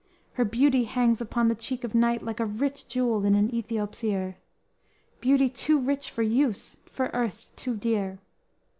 [0.33, 4.03] Her beauty hangs upon the cheek of night Like a rich jewel in an Ethiop's
[4.03, 4.37] ear;
[5.19, 8.17] Beauty too rich for use, for earth too dear!